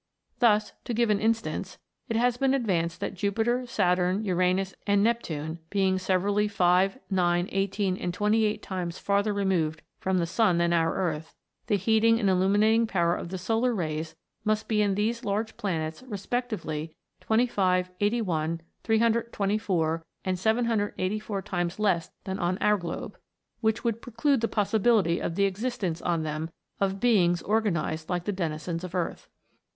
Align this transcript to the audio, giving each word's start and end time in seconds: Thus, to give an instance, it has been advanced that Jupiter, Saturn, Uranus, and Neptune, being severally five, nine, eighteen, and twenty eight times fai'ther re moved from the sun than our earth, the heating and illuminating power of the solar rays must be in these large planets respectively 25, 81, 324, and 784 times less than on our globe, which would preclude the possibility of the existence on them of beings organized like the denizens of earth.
Thus, 0.39 0.73
to 0.85 0.95
give 0.95 1.11
an 1.11 1.19
instance, 1.19 1.77
it 2.09 2.15
has 2.15 2.35
been 2.35 2.55
advanced 2.55 2.99
that 3.01 3.13
Jupiter, 3.13 3.67
Saturn, 3.67 4.25
Uranus, 4.25 4.73
and 4.87 5.03
Neptune, 5.03 5.59
being 5.69 5.99
severally 5.99 6.47
five, 6.47 6.97
nine, 7.11 7.47
eighteen, 7.51 7.95
and 7.97 8.11
twenty 8.11 8.43
eight 8.45 8.63
times 8.63 8.97
fai'ther 8.97 9.31
re 9.31 9.45
moved 9.45 9.83
from 9.99 10.17
the 10.17 10.25
sun 10.25 10.57
than 10.57 10.73
our 10.73 10.95
earth, 10.95 11.35
the 11.67 11.77
heating 11.77 12.19
and 12.19 12.31
illuminating 12.31 12.87
power 12.87 13.15
of 13.15 13.29
the 13.29 13.37
solar 13.37 13.75
rays 13.75 14.15
must 14.43 14.67
be 14.67 14.81
in 14.81 14.95
these 14.95 15.23
large 15.23 15.55
planets 15.55 16.01
respectively 16.07 16.95
25, 17.19 17.91
81, 17.99 18.61
324, 18.83 20.03
and 20.25 20.39
784 20.39 21.41
times 21.43 21.77
less 21.77 22.09
than 22.23 22.39
on 22.39 22.57
our 22.57 22.77
globe, 22.77 23.19
which 23.59 23.83
would 23.83 24.01
preclude 24.01 24.41
the 24.41 24.47
possibility 24.47 25.19
of 25.21 25.35
the 25.35 25.45
existence 25.45 26.01
on 26.01 26.23
them 26.23 26.49
of 26.79 26.99
beings 26.99 27.43
organized 27.43 28.09
like 28.09 28.23
the 28.23 28.31
denizens 28.33 28.83
of 28.83 28.95
earth. 28.95 29.29